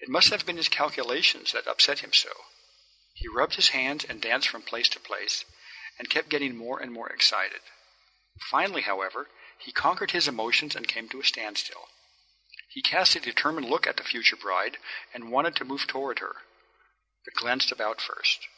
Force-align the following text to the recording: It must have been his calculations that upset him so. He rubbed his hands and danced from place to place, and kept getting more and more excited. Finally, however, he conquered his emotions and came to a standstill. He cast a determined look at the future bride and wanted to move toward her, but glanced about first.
It 0.00 0.08
must 0.08 0.30
have 0.30 0.44
been 0.44 0.56
his 0.56 0.68
calculations 0.68 1.52
that 1.52 1.68
upset 1.68 2.00
him 2.00 2.12
so. 2.12 2.46
He 3.14 3.28
rubbed 3.28 3.54
his 3.54 3.68
hands 3.68 4.02
and 4.04 4.20
danced 4.20 4.48
from 4.48 4.62
place 4.64 4.88
to 4.88 4.98
place, 4.98 5.44
and 5.96 6.10
kept 6.10 6.28
getting 6.28 6.56
more 6.56 6.80
and 6.80 6.92
more 6.92 7.08
excited. 7.08 7.60
Finally, 8.50 8.82
however, 8.82 9.30
he 9.58 9.70
conquered 9.70 10.10
his 10.10 10.26
emotions 10.26 10.74
and 10.74 10.88
came 10.88 11.08
to 11.10 11.20
a 11.20 11.24
standstill. 11.24 11.88
He 12.68 12.82
cast 12.82 13.14
a 13.14 13.20
determined 13.20 13.70
look 13.70 13.86
at 13.86 13.96
the 13.96 14.02
future 14.02 14.34
bride 14.34 14.76
and 15.12 15.30
wanted 15.30 15.54
to 15.54 15.64
move 15.64 15.86
toward 15.86 16.18
her, 16.18 16.42
but 17.24 17.34
glanced 17.34 17.70
about 17.70 18.00
first. 18.00 18.48